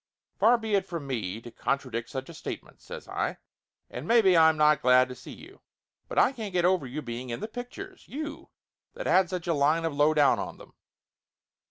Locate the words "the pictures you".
7.39-8.49